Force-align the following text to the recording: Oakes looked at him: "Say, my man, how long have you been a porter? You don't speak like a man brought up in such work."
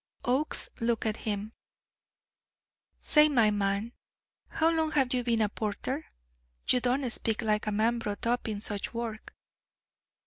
Oakes 0.25 0.67
looked 0.79 1.05
at 1.05 1.15
him: 1.17 1.53
"Say, 2.99 3.29
my 3.29 3.51
man, 3.51 3.93
how 4.47 4.71
long 4.71 4.89
have 4.93 5.13
you 5.13 5.23
been 5.23 5.41
a 5.41 5.49
porter? 5.49 6.07
You 6.67 6.79
don't 6.79 7.07
speak 7.11 7.43
like 7.43 7.67
a 7.67 7.71
man 7.71 7.99
brought 7.99 8.25
up 8.25 8.47
in 8.47 8.61
such 8.61 8.95
work." 8.95 9.35